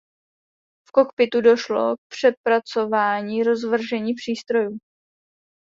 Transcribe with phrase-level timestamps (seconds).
[0.87, 4.77] V kokpitu došlo k přepracování rozvržení přístrojů.